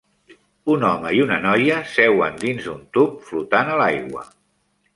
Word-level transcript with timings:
Un 0.75 0.85
home 0.87 1.11
i 1.17 1.21
una 1.25 1.37
noia 1.43 1.77
seuen 1.97 2.41
dins 2.45 2.65
d'un 2.69 2.81
tub 2.99 3.23
flotant 3.29 3.73
a 3.75 3.77
l'aigua. 3.85 4.29